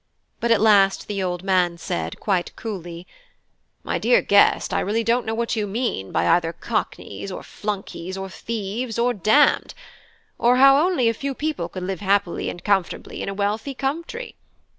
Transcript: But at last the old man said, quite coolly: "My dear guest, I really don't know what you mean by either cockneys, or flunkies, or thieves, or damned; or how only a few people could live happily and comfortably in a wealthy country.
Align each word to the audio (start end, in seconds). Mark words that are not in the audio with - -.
But 0.39 0.49
at 0.49 0.59
last 0.59 1.07
the 1.07 1.21
old 1.21 1.43
man 1.43 1.77
said, 1.77 2.19
quite 2.19 2.55
coolly: 2.55 3.05
"My 3.83 3.99
dear 3.99 4.23
guest, 4.23 4.73
I 4.73 4.79
really 4.79 5.03
don't 5.03 5.27
know 5.27 5.35
what 5.35 5.55
you 5.55 5.67
mean 5.67 6.11
by 6.11 6.27
either 6.27 6.53
cockneys, 6.53 7.31
or 7.31 7.43
flunkies, 7.43 8.17
or 8.17 8.27
thieves, 8.27 8.97
or 8.97 9.13
damned; 9.13 9.75
or 10.39 10.57
how 10.57 10.83
only 10.83 11.07
a 11.07 11.13
few 11.13 11.35
people 11.35 11.69
could 11.69 11.83
live 11.83 11.99
happily 11.99 12.49
and 12.49 12.63
comfortably 12.63 13.21
in 13.21 13.29
a 13.29 13.35
wealthy 13.35 13.75
country. 13.75 14.35